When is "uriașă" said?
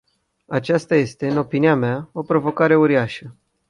2.75-3.35